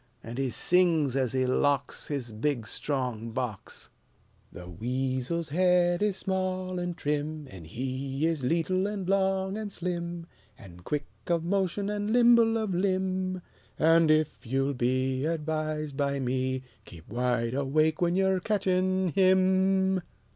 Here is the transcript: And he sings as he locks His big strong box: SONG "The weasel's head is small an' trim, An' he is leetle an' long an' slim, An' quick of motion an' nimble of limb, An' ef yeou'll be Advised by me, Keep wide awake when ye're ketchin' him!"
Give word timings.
And 0.23 0.39
he 0.39 0.49
sings 0.49 1.15
as 1.15 1.33
he 1.33 1.45
locks 1.45 2.07
His 2.07 2.31
big 2.31 2.65
strong 2.65 3.29
box: 3.29 3.91
SONG 4.51 4.59
"The 4.59 4.67
weasel's 4.71 5.49
head 5.49 6.01
is 6.01 6.17
small 6.17 6.79
an' 6.79 6.95
trim, 6.95 7.47
An' 7.51 7.65
he 7.65 8.25
is 8.25 8.41
leetle 8.43 8.87
an' 8.87 9.05
long 9.05 9.59
an' 9.59 9.69
slim, 9.69 10.25
An' 10.57 10.79
quick 10.79 11.05
of 11.27 11.43
motion 11.43 11.91
an' 11.91 12.07
nimble 12.07 12.57
of 12.57 12.73
limb, 12.73 13.43
An' 13.77 14.09
ef 14.09 14.43
yeou'll 14.43 14.73
be 14.73 15.25
Advised 15.25 15.95
by 15.97 16.19
me, 16.19 16.63
Keep 16.85 17.07
wide 17.07 17.53
awake 17.53 18.01
when 18.01 18.15
ye're 18.15 18.39
ketchin' 18.39 19.09
him!" 19.09 20.01